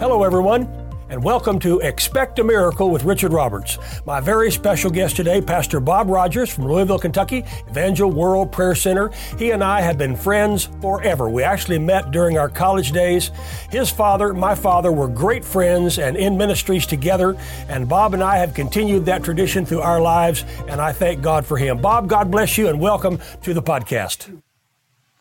[0.00, 0.62] Hello, everyone,
[1.10, 3.76] and welcome to Expect a Miracle with Richard Roberts.
[4.06, 9.10] My very special guest today, Pastor Bob Rodgers from Louisville, Kentucky, Evangel World Prayer Center.
[9.36, 11.28] He and I have been friends forever.
[11.28, 13.30] We actually met during our college days.
[13.68, 17.36] His father, my father, were great friends and in ministries together,
[17.68, 21.44] and Bob and I have continued that tradition through our lives, and I thank God
[21.44, 21.76] for him.
[21.78, 24.34] Bob, God bless you, and welcome to the podcast.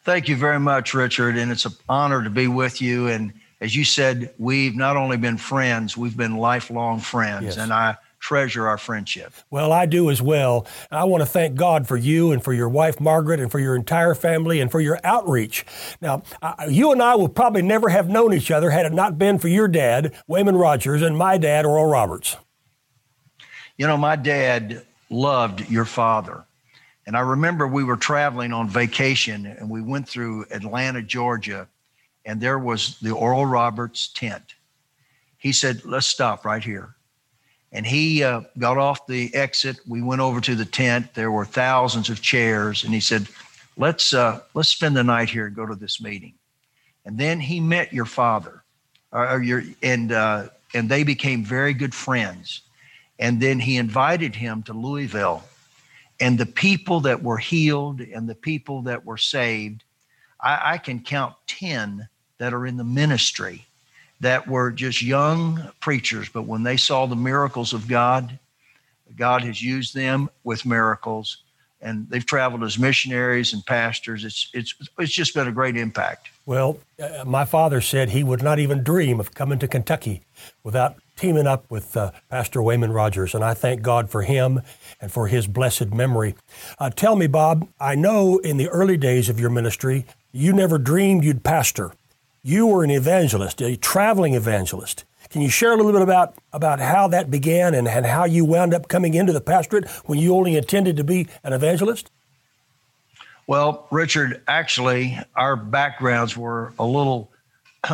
[0.05, 3.75] Thank you very much, Richard, and it's an honor to be with you and as
[3.75, 7.43] you said, we've not only been friends, we've been lifelong friends.
[7.43, 7.57] Yes.
[7.57, 9.33] And I treasure our friendship.
[9.49, 10.67] Well, I do as well.
[10.91, 13.75] I want to thank God for you and for your wife, Margaret, and for your
[13.75, 15.65] entire family and for your outreach.
[16.01, 16.23] Now,
[16.67, 19.47] you and I would probably never have known each other had it not been for
[19.47, 22.35] your dad, Wayman Rodgers, and my dad, Oral Roberts.
[23.77, 26.43] You know, my dad loved your father.
[27.07, 31.67] And I remember we were traveling on vacation and we went through Atlanta, Georgia
[32.29, 34.53] and there was the Oral Roberts tent.
[35.39, 36.93] He said, Let's stop right here.
[37.71, 39.79] And he uh, got off the exit.
[39.87, 41.15] We went over to the tent.
[41.15, 42.83] There were thousands of chairs.
[42.83, 43.27] And he said,
[43.77, 46.35] Let's, uh, let's spend the night here and go to this meeting.
[47.03, 48.63] And then he met your father,
[49.11, 52.61] or your, and, uh, and they became very good friends.
[53.17, 55.43] And then he invited him to Louisville.
[56.19, 59.83] And the people that were healed and the people that were saved
[60.41, 62.07] I, I can count 10
[62.39, 63.65] that are in the ministry
[64.21, 68.37] that were just young preachers, but when they saw the miracles of God,
[69.15, 71.37] God has used them with miracles,
[71.81, 74.25] and they've traveled as missionaries and pastors.
[74.25, 76.29] It's it's it's just been a great impact.
[76.45, 80.21] Well, uh, my father said he would not even dream of coming to Kentucky
[80.63, 84.61] without teaming up with uh, Pastor Wayman Rodgers, and I thank God for him
[85.01, 86.35] and for his blessed memory.
[86.77, 90.77] Uh, tell me, Bob, I know in the early days of your ministry, you never
[90.77, 91.91] dreamed you'd pastor.
[92.49, 95.05] You were an evangelist, a traveling evangelist.
[95.29, 98.43] Can you share a little bit about, about how that began and, and how you
[98.43, 102.09] wound up coming into the pastorate when you only intended to be an evangelist?
[103.45, 107.31] Well, Richard, actually, our backgrounds were a little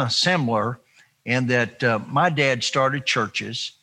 [0.08, 0.80] similar
[1.26, 3.74] in that uh, my dad started churches,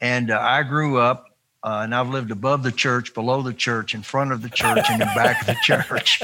[0.00, 1.24] and uh, I grew up,
[1.64, 4.84] uh, and I've lived above the church, below the church, in front of the church,
[4.90, 6.22] and in back of the church.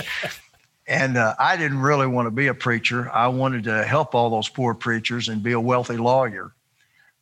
[0.89, 3.11] And uh, I didn't really want to be a preacher.
[3.13, 6.53] I wanted to help all those poor preachers and be a wealthy lawyer.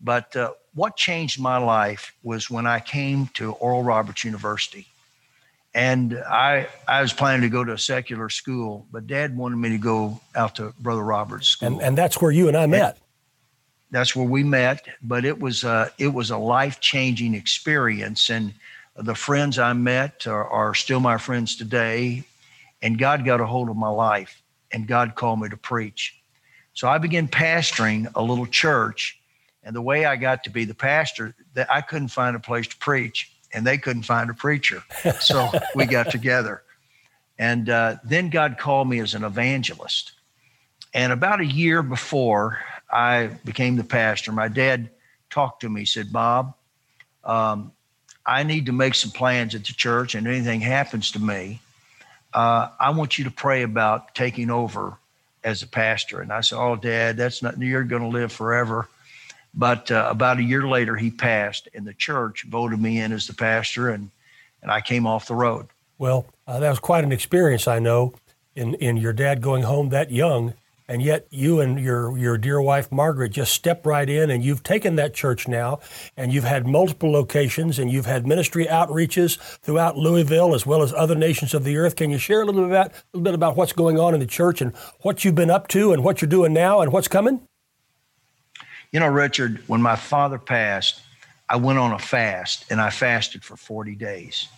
[0.00, 4.86] But uh, what changed my life was when I came to Oral Roberts University.
[5.74, 9.70] And I, I was planning to go to a secular school, but dad wanted me
[9.70, 11.68] to go out to Brother Roberts' school.
[11.68, 12.98] And, and that's where you and I met
[13.94, 14.86] that's where we met.
[15.02, 18.52] But it was a, it was a life changing experience, and
[18.96, 22.24] the friends I met are, are still my friends today.
[22.84, 26.20] And God got a hold of my life, and God called me to preach.
[26.74, 29.18] So I began pastoring a little church,
[29.62, 32.68] and the way I got to be the pastor, that I couldn't find a place
[32.68, 34.82] to preach, and they couldn't find a preacher.
[35.18, 36.62] So we got together.
[37.38, 40.12] And uh, then God called me as an evangelist.
[40.92, 42.60] And about a year before,
[42.92, 44.90] I became the pastor, my dad
[45.30, 45.80] talked to me.
[45.80, 46.54] He said, Bob,
[47.24, 47.72] um,
[48.26, 51.60] I need to make some plans at the church, and anything happens to me,
[52.34, 54.98] uh, I want you to pray about taking over
[55.44, 56.20] as a pastor.
[56.20, 58.88] And I said, Oh, Dad, that's not, you're going to live forever.
[59.54, 63.28] But uh, about a year later, he passed, and the church voted me in as
[63.28, 64.10] the pastor, and,
[64.62, 65.68] and I came off the road.
[65.96, 68.14] Well, uh, that was quite an experience, I know,
[68.56, 70.54] in, in your dad going home that young
[70.88, 74.62] and yet you and your, your dear wife, Margaret, just step right in and you've
[74.62, 75.80] taken that church now
[76.16, 80.92] and you've had multiple locations and you've had ministry outreaches throughout Louisville as well as
[80.92, 81.96] other nations of the earth.
[81.96, 84.20] Can you share a little bit about, a little bit about what's going on in
[84.20, 87.08] the church and what you've been up to and what you're doing now and what's
[87.08, 87.40] coming?
[88.92, 91.00] You know, Richard, when my father passed,
[91.48, 94.48] I went on a fast and I fasted for 40 days.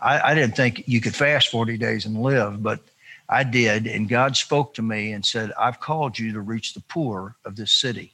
[0.00, 2.80] I, I didn't think you could fast 40 days and live, but
[3.28, 6.80] I did, and God spoke to me and said, I've called you to reach the
[6.80, 8.12] poor of this city.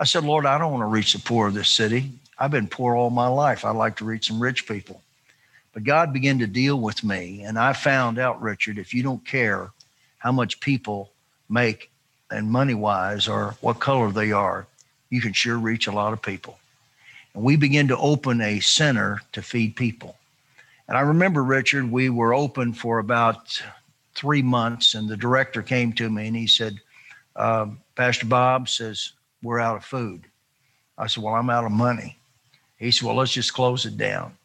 [0.00, 2.12] I said, Lord, I don't want to reach the poor of this city.
[2.38, 3.64] I've been poor all my life.
[3.64, 5.02] I'd like to reach some rich people.
[5.72, 9.24] But God began to deal with me, and I found out, Richard, if you don't
[9.24, 9.70] care
[10.18, 11.10] how much people
[11.48, 11.90] make
[12.30, 14.66] and money wise or what color they are,
[15.10, 16.58] you can sure reach a lot of people.
[17.34, 20.16] And we began to open a center to feed people.
[20.88, 23.62] And I remember, Richard, we were open for about
[24.14, 26.78] three months, and the director came to me and he said,
[27.36, 29.12] um, Pastor Bob says,
[29.42, 30.26] We're out of food.
[30.98, 32.18] I said, Well, I'm out of money.
[32.76, 34.36] He said, Well, let's just close it down.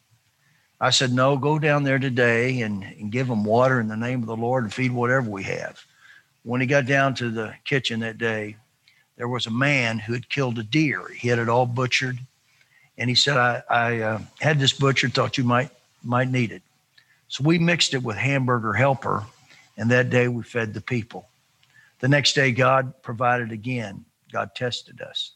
[0.80, 4.20] I said, No, go down there today and, and give them water in the name
[4.20, 5.84] of the Lord and feed whatever we have.
[6.44, 8.56] When he got down to the kitchen that day,
[9.16, 11.02] there was a man who had killed a deer.
[11.08, 12.18] He had it all butchered,
[12.96, 15.12] and he said, "I, I uh, had this butchered.
[15.12, 15.70] Thought you might
[16.04, 16.62] might need it."
[17.26, 19.24] So we mixed it with hamburger helper,
[19.78, 21.30] and that day we fed the people.
[22.00, 24.04] The next day, God provided again.
[24.30, 25.32] God tested us,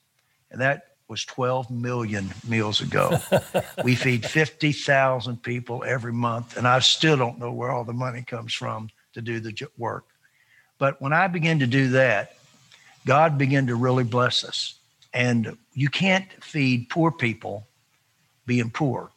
[0.50, 3.18] and that was 12 million meals ago.
[3.84, 8.22] we feed 50,000 people every month, and I still don't know where all the money
[8.22, 10.04] comes from to do the work.
[10.78, 12.36] But when I began to do that,
[13.06, 14.74] God began to really bless us.
[15.14, 17.66] And you can't feed poor people
[18.46, 19.11] being poor.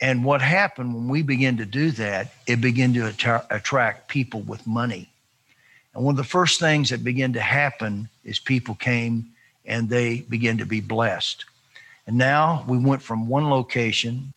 [0.00, 4.40] And what happened when we began to do that, it began to att- attract people
[4.42, 5.10] with money.
[5.94, 9.30] And one of the first things that began to happen is people came
[9.64, 11.44] and they began to be blessed.
[12.06, 14.32] And now we went from one location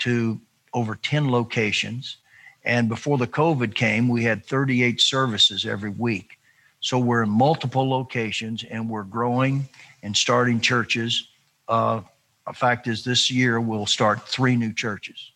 [0.00, 0.40] to
[0.74, 2.18] over 10 locations.
[2.64, 6.38] And before the COVID came, we had 38 services every week.
[6.80, 9.68] So we're in multiple locations and we're growing
[10.02, 11.28] and starting churches.
[11.66, 12.02] Uh,
[12.46, 15.32] the fact is, this year we'll start three new churches.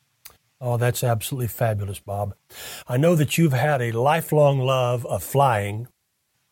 [0.60, 2.34] Oh, that's absolutely fabulous, Bob.
[2.86, 5.88] I know that you've had a lifelong love of flying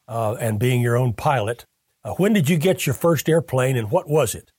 [0.08, 1.66] uh, and being your own pilot.
[2.02, 4.50] Uh, when did you get your first airplane and what was it?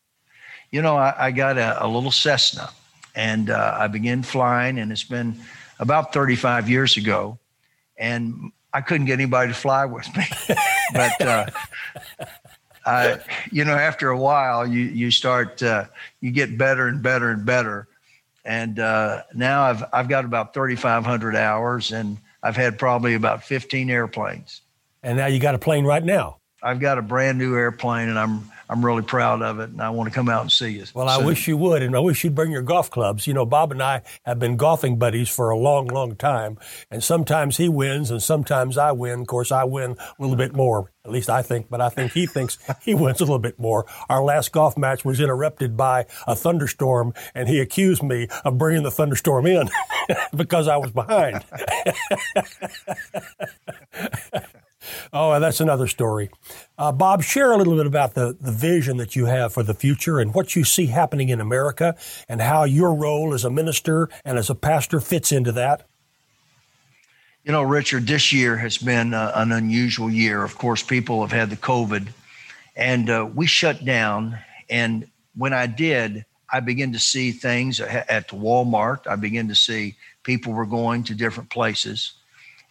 [0.72, 2.70] You know, I, I got a, a, little Cessna
[3.16, 5.36] and uh, I began flying, and it's been
[5.80, 7.40] about 35 years ago.
[7.98, 10.26] And I couldn't get anybody to fly with me.
[10.94, 11.52] but
[12.90, 13.18] uh,
[13.52, 15.86] you know, after a while, you you start uh,
[16.22, 17.88] you get better and better and better.
[18.46, 23.90] And uh, now I've I've got about 3,500 hours, and I've had probably about 15
[23.90, 24.62] airplanes.
[25.04, 26.38] And now you got a plane right now.
[26.64, 29.90] I've got a brand new airplane, and I'm I'm really proud of it, and I
[29.90, 30.86] want to come out and see you.
[30.94, 31.24] Well, soon.
[31.24, 33.26] I wish you would, and I wish you'd bring your golf clubs.
[33.26, 36.60] You know, Bob and I have been golfing buddies for a long, long time,
[36.92, 39.22] and sometimes he wins, and sometimes I win.
[39.22, 42.12] Of course, I win a little bit more, at least I think, but I think
[42.12, 43.88] he thinks he wins a little bit more.
[44.08, 48.84] Our last golf match was interrupted by a thunderstorm, and he accused me of bringing
[48.84, 49.68] the thunderstorm in
[50.36, 51.44] because I was behind.
[55.14, 56.30] Oh, that's another story.
[56.78, 59.74] Uh, Bob, share a little bit about the, the vision that you have for the
[59.74, 61.96] future and what you see happening in America
[62.28, 65.88] and how your role as a minister and as a pastor fits into that.
[67.44, 70.44] You know, Richard, this year has been uh, an unusual year.
[70.44, 72.10] Of course, people have had the COVID,
[72.76, 74.38] and uh, we shut down.
[74.70, 79.08] And when I did, I began to see things at the Walmart.
[79.08, 82.14] I began to see people were going to different places.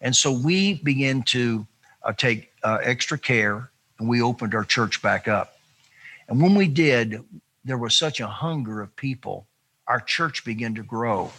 [0.01, 1.67] And so we began to
[2.09, 5.59] uh, take uh, extra care, and we opened our church back up.
[6.27, 7.23] And when we did,
[7.65, 9.47] there was such a hunger of people,
[9.87, 11.31] our church began to grow.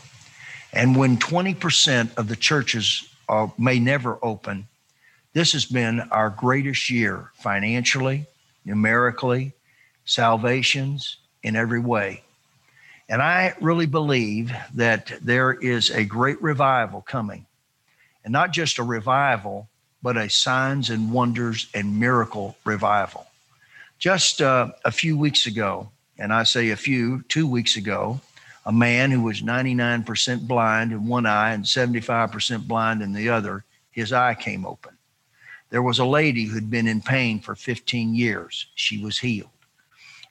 [0.72, 4.68] And when 20% of the churches uh, may never open,
[5.34, 8.28] this has been our greatest year financially,
[8.64, 9.54] numerically,
[10.06, 12.22] salvations, in every way.
[13.08, 17.48] And I really believe that there is a great revival coming.
[18.24, 19.68] And not just a revival,
[20.02, 23.28] but a signs and wonders and miracle revival.
[23.98, 28.20] Just uh, a few weeks ago, and I say a few, two weeks ago,
[28.66, 33.64] a man who was 99% blind in one eye and 75% blind in the other,
[33.92, 34.98] his eye came open.
[35.70, 38.68] There was a lady who'd been in pain for 15 years.
[38.76, 39.50] She was healed.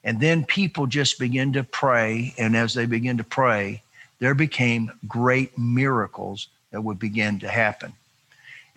[0.04, 2.34] And then people just began to pray.
[2.38, 3.82] And as they began to pray,
[4.18, 7.92] there became great miracles that would begin to happen.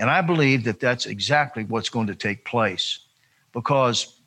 [0.01, 3.01] And I believe that that's exactly what's going to take place
[3.53, 4.20] because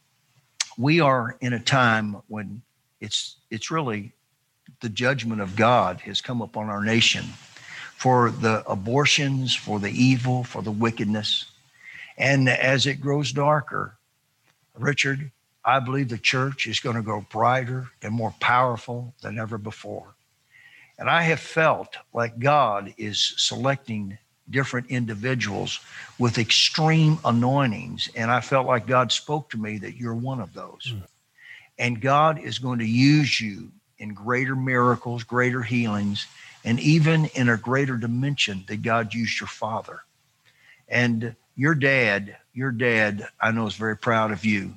[0.78, 2.62] we are in a time when
[3.00, 4.12] it's it's really
[4.82, 7.24] the judgment of God has come upon our nation
[7.96, 11.46] for the abortions, for the evil, for the wickedness.
[12.16, 13.96] And as it grows darker,
[14.78, 15.32] Richard,
[15.64, 20.14] I believe the church is going to grow brighter and more powerful than ever before.
[21.00, 24.18] And I have felt like God is selecting
[24.50, 25.80] different individuals
[26.18, 28.08] with extreme anointings.
[28.14, 30.92] And I felt like God spoke to me that you're one of those.
[30.94, 31.02] Mm.
[31.78, 36.26] And God is going to use you in greater miracles, greater healings,
[36.64, 40.00] and even in a greater dimension that God used your father.
[40.88, 44.74] And your dad, your dad, I know is very proud of you,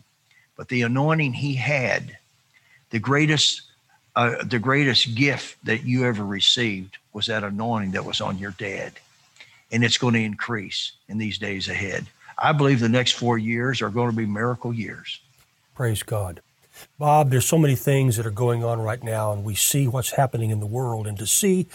[0.56, 2.18] but the anointing he had,
[2.90, 3.64] the greatest,
[4.16, 8.52] uh, the greatest gift that you ever received was that anointing that was on your
[8.52, 8.94] dad
[9.72, 12.06] and it's going to increase in these days ahead.
[12.38, 15.20] I believe the next four years are going to be miracle years.
[15.76, 16.42] Praise God.
[17.00, 20.12] Bob, there's so many things that are going on right now, and we see what's
[20.12, 21.08] happening in the world.
[21.08, 21.68] And to see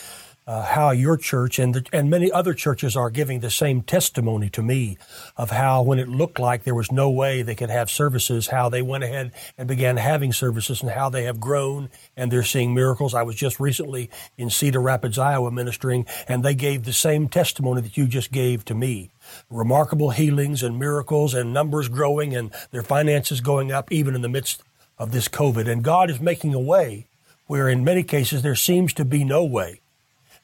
[0.53, 4.51] uh, how your church and the, and many other churches are giving the same testimony
[4.51, 4.99] to me
[5.35, 8.69] of how when it looked like there was no way they could have services, how
[8.69, 12.75] they went ahead and began having services and how they have grown and they're seeing
[12.75, 13.15] miracles.
[13.15, 17.81] I was just recently in Cedar Rapids, Iowa ministering and they gave the same testimony
[17.81, 19.11] that you just gave to me.
[19.49, 24.29] Remarkable healings and miracles and numbers growing and their finances going up even in the
[24.29, 24.63] midst
[24.99, 25.67] of this COVID.
[25.67, 27.07] And God is making a way
[27.47, 29.79] where in many cases there seems to be no way.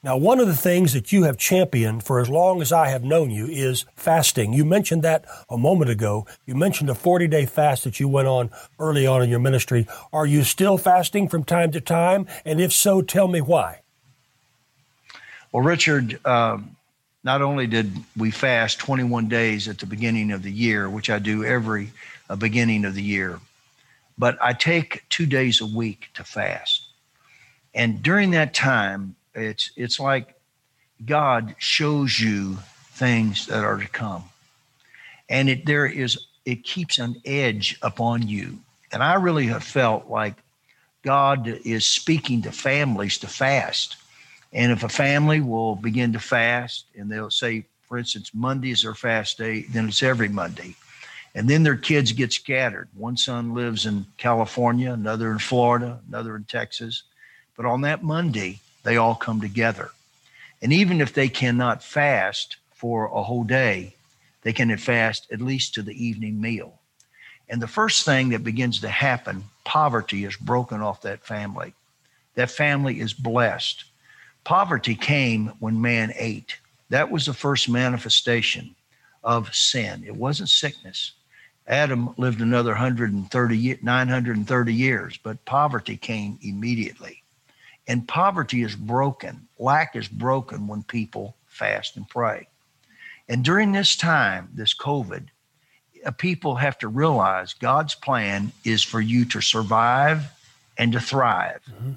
[0.01, 3.03] Now, one of the things that you have championed for as long as I have
[3.03, 4.53] known you is fasting.
[4.53, 6.25] You mentioned that a moment ago.
[6.47, 9.89] You mentioned a 40 day fast that you went on early on in your ministry.
[10.13, 12.29] Are you still fasting from time to time?
[12.45, 13.81] And if so, tell me why.
[15.51, 16.59] Well, Richard, uh,
[17.25, 21.19] not only did we fast 21 days at the beginning of the year, which I
[21.19, 21.91] do every
[22.31, 23.41] uh, beginning of the year,
[24.17, 26.85] but I take two days a week to fast.
[27.75, 30.35] And during that time, it's it's like
[31.05, 32.59] God shows you
[32.93, 34.25] things that are to come.
[35.29, 38.59] And it there is it keeps an edge upon you.
[38.91, 40.37] And I really have felt like
[41.03, 43.97] God is speaking to families to fast.
[44.53, 48.83] And if a family will begin to fast and they'll say, for instance, Monday is
[48.83, 50.75] their fast day, then it's every Monday.
[51.35, 52.89] And then their kids get scattered.
[52.95, 57.03] One son lives in California, another in Florida, another in Texas.
[57.57, 59.91] But on that Monday, they all come together.
[60.63, 63.95] And even if they cannot fast for a whole day,
[64.41, 66.81] they can fast at least to the evening meal.
[67.51, 71.75] And the first thing that begins to happen, poverty is broken off that family.
[72.35, 73.85] That family is blessed.
[74.45, 76.57] Poverty came when man ate.
[76.89, 78.75] That was the first manifestation
[79.23, 80.03] of sin.
[80.07, 81.13] It wasn't sickness.
[81.67, 87.23] Adam lived another 130, 930 years, but poverty came immediately.
[87.89, 92.47] And poverty is broken, lack is broken when people fast and pray.
[93.29, 95.27] And during this time, this COVID,
[96.05, 100.31] uh, people have to realize God's plan is for you to survive
[100.77, 101.61] and to thrive.
[101.71, 101.93] Mm-hmm.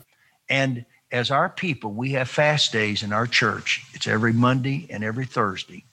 [0.50, 3.84] And as our people, we have fast days in our church.
[3.94, 5.84] It's every Monday and every Thursday.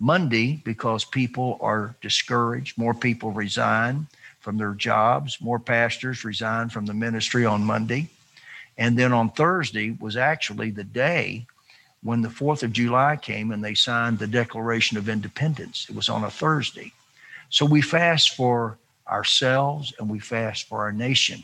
[0.00, 4.06] Monday, because people are discouraged, more people resign
[4.38, 8.08] from their jobs, more pastors resign from the ministry on Monday.
[8.78, 11.46] And then on Thursday was actually the day
[12.02, 15.86] when the 4th of July came and they signed the Declaration of Independence.
[15.90, 16.92] It was on a Thursday.
[17.50, 21.42] So we fast for ourselves and we fast for our nation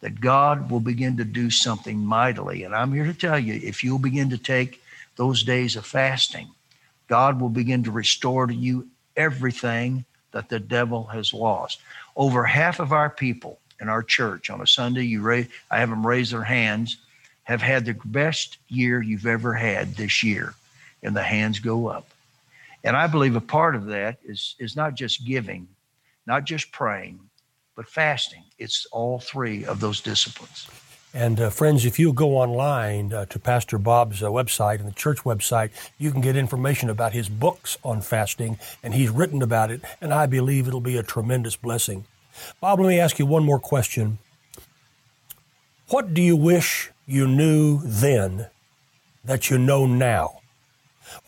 [0.00, 2.62] that God will begin to do something mightily.
[2.62, 4.80] And I'm here to tell you if you'll begin to take
[5.16, 6.48] those days of fasting,
[7.08, 11.80] God will begin to restore to you everything that the devil has lost.
[12.14, 15.04] Over half of our people in our church on a Sunday.
[15.04, 16.96] You raise, I have them raise their hands,
[17.44, 20.54] have had the best year you've ever had this year,
[21.02, 22.08] and the hands go up.
[22.84, 25.68] And I believe a part of that is is not just giving,
[26.26, 27.20] not just praying,
[27.74, 28.44] but fasting.
[28.58, 30.68] It's all three of those disciplines.
[31.14, 34.92] And uh, friends, if you go online uh, to Pastor Bob's uh, website and the
[34.92, 39.70] church website, you can get information about his books on fasting, and he's written about
[39.70, 42.04] it, and I believe it'll be a tremendous blessing.
[42.60, 44.18] Bob, let me ask you one more question.
[45.88, 48.48] What do you wish you knew then
[49.24, 50.40] that you know now?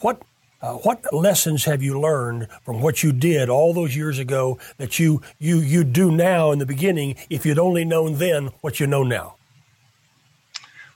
[0.00, 0.22] What
[0.62, 4.98] uh, what lessons have you learned from what you did all those years ago that
[4.98, 8.86] you you you do now in the beginning if you'd only known then what you
[8.86, 9.36] know now?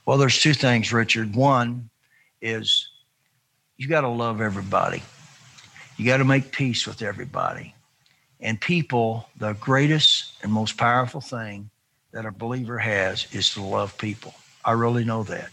[0.05, 1.35] Well, there's two things, Richard.
[1.35, 1.89] One
[2.41, 2.87] is
[3.77, 5.01] you got to love everybody.
[5.97, 7.74] You got to make peace with everybody.
[8.39, 11.69] And people, the greatest and most powerful thing
[12.11, 14.33] that a believer has is to love people.
[14.63, 15.49] I really know that.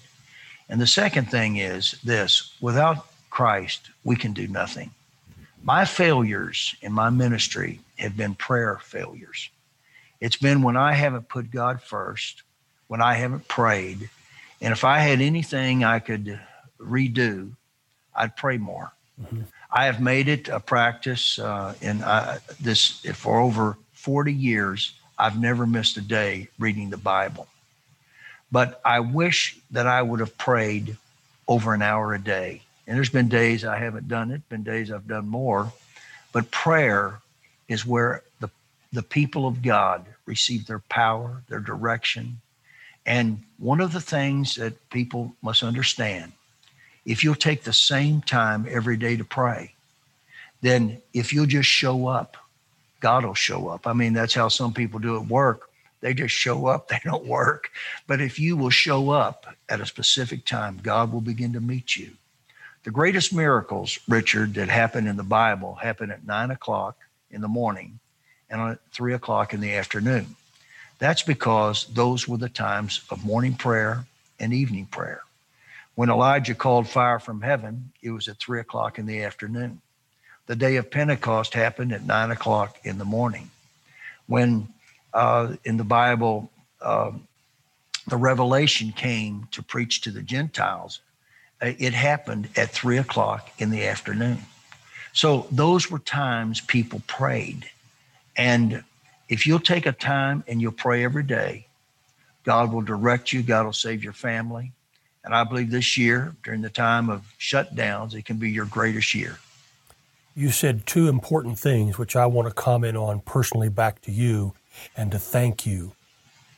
[0.68, 4.90] And the second thing is this without Christ, we can do nothing.
[5.62, 9.48] My failures in my ministry have been prayer failures.
[10.20, 12.42] It's been when I haven't put God first,
[12.88, 14.08] when I haven't prayed.
[14.60, 16.40] And if I had anything I could
[16.80, 17.52] redo,
[18.14, 18.92] I'd pray more.
[19.20, 19.42] Mm-hmm.
[19.72, 24.92] I have made it a practice uh, in uh, this for over 40 years.
[25.18, 27.46] I've never missed a day reading the Bible.
[28.50, 30.98] But I wish that I would have prayed
[31.48, 32.62] over an hour a day.
[32.86, 35.72] And there's been days I haven't done it, been days I've done more.
[36.32, 37.20] But prayer
[37.66, 38.50] is where the,
[38.92, 42.40] the people of God receive their power, their direction.
[43.06, 46.32] And one of the things that people must understand
[47.04, 49.74] if you'll take the same time every day to pray,
[50.60, 52.36] then if you'll just show up,
[53.00, 53.86] God will show up.
[53.86, 55.68] I mean, that's how some people do at work.
[56.00, 57.70] They just show up, they don't work.
[58.06, 61.96] But if you will show up at a specific time, God will begin to meet
[61.96, 62.12] you.
[62.84, 66.96] The greatest miracles, Richard, that happen in the Bible happen at nine o'clock
[67.30, 68.00] in the morning
[68.50, 70.34] and at three o'clock in the afternoon.
[70.98, 74.04] That's because those were the times of morning prayer
[74.38, 75.22] and evening prayer.
[75.94, 79.80] When Elijah called fire from heaven, it was at three o'clock in the afternoon.
[80.46, 83.50] The day of Pentecost happened at nine o'clock in the morning.
[84.26, 84.68] When
[85.12, 87.12] uh, in the Bible, uh,
[88.08, 91.00] the revelation came to preach to the Gentiles,
[91.60, 94.38] uh, it happened at three o'clock in the afternoon.
[95.12, 97.68] So those were times people prayed.
[98.36, 98.82] And
[99.28, 101.66] if you'll take a time and you'll pray every day,
[102.44, 104.72] God will direct you, God will save your family.
[105.24, 109.14] And I believe this year, during the time of shutdowns, it can be your greatest
[109.14, 109.38] year.
[110.34, 114.54] You said two important things, which I want to comment on personally back to you
[114.96, 115.92] and to thank you.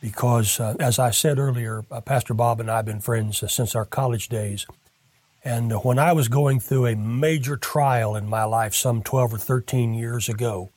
[0.01, 3.49] Because, uh, as I said earlier, uh, Pastor Bob and I have been friends uh,
[3.49, 4.67] since our college days.
[5.43, 9.39] And when I was going through a major trial in my life some 12 or
[9.39, 10.71] 13 years ago,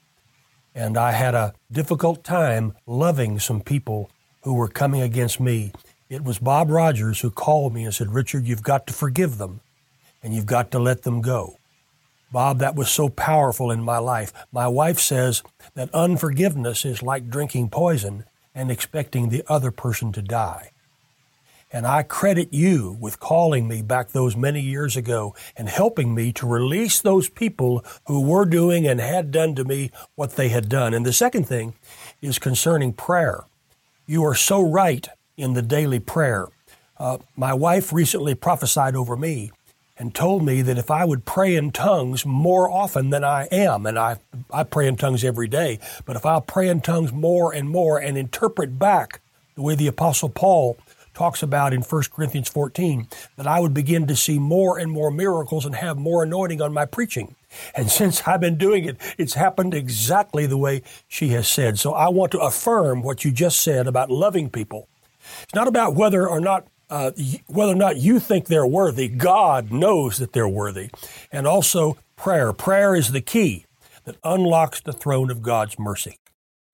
[0.75, 4.09] and I had a difficult time loving some people
[4.43, 5.71] who were coming against me,
[6.09, 9.61] it was Bob Rodgers who called me and said, Richard, you've got to forgive them
[10.23, 11.57] and you've got to let them go.
[12.31, 14.33] Bob, that was so powerful in my life.
[14.51, 15.43] My wife says
[15.75, 20.71] that unforgiveness is like drinking poison and expecting the other person to die.
[21.71, 26.31] And I credit you with calling me back those many years ago and helping me
[26.33, 30.69] to release those people who were doing and had done to me what they had
[30.69, 30.93] done.
[30.93, 31.75] And the second thing
[32.21, 33.43] is concerning prayer.
[34.05, 36.47] You are so right in the daily prayer.
[36.97, 39.51] Uh, my wife recently prophesied over me
[39.99, 43.85] and told me that if I would pray in tongues more often than I am,
[43.85, 44.17] and I,
[44.51, 47.99] I pray in tongues every day, but if I'll pray in tongues more and more
[47.99, 49.21] and interpret back
[49.55, 50.77] the way the Apostle Paul
[51.13, 55.09] talks about in 1 Corinthians 14, that I would begin to see more and more
[55.09, 57.35] miracles and have more anointing on my preaching.
[57.73, 61.79] And since I've been doing it, it's happened exactly the way she has said.
[61.79, 64.87] So I want to affirm what you just said about loving people.
[65.43, 67.11] It's not about whether or not uh,
[67.47, 70.89] whether or not you think they're worthy, God knows that they're worthy.
[71.31, 72.53] And also prayer.
[72.53, 73.65] Prayer is the key
[74.05, 76.17] that unlocks the throne of God's mercy.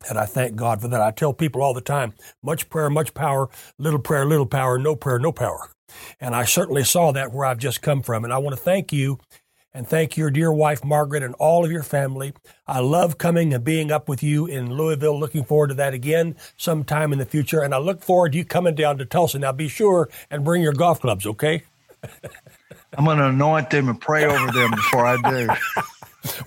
[0.08, 1.01] And I thank God for that.
[1.01, 4.95] I tell people all the time much prayer, much power, little prayer, little power, no
[4.95, 5.69] prayer, no power.
[6.19, 8.23] And I certainly saw that where I've just come from.
[8.23, 9.19] And I want to thank you
[9.73, 12.33] and thank your dear wife, Margaret, and all of your family.
[12.67, 15.19] I love coming and being up with you in Louisville.
[15.19, 17.62] Looking forward to that again sometime in the future.
[17.62, 19.39] And I look forward to you coming down to Tulsa.
[19.39, 21.63] Now be sure and bring your golf clubs, okay?
[22.97, 25.47] I'm going to anoint them and pray over them before I do.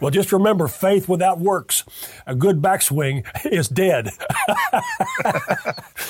[0.00, 1.84] Well, just remember faith without works,
[2.26, 4.10] a good backswing is dead.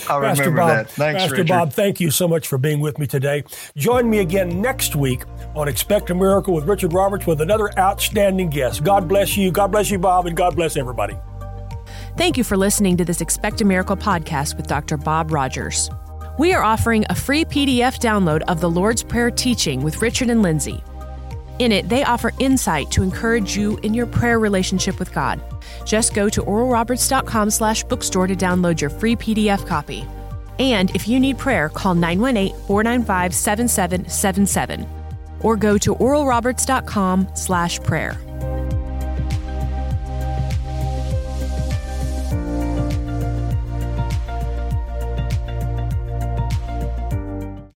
[0.09, 0.91] I'll Pastor remember Bob, that.
[0.91, 1.49] Thanks, Pastor Richard.
[1.49, 3.45] Bob, thank you so much for being with me today.
[3.77, 5.25] Join me again next week
[5.55, 8.85] on Expect a Miracle with Richard Roberts with another outstanding guest.
[8.85, 9.51] God bless you.
[9.51, 11.17] God bless you, Bob, and God bless everybody.
[12.17, 14.97] Thank you for listening to this Expect a Miracle podcast with Dr.
[14.97, 15.91] Bob Rodgers.
[16.39, 20.43] We are offering a free PDF download of the Lord's Prayer teaching with Richard and
[20.43, 20.83] Lindsay.
[21.59, 25.41] In it, they offer insight to encourage you in your prayer relationship with God.
[25.87, 30.05] Just go to oralroberts.com slash bookstore to download your free PDF copy.
[30.59, 34.87] And if you need prayer, call 918-495-7777
[35.41, 38.21] or go to oralroberts.com slash prayer.